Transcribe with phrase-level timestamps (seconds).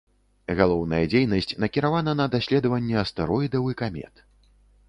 [0.59, 4.29] Галоўная дзейнасць накіравана на даследаванне астэроідаў і камет.